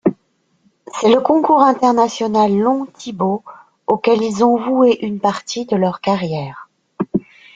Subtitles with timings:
[0.91, 3.43] C'est le Concours international Long-Thibaud
[3.85, 6.71] auquel ils ont voué une partie de leur carrière.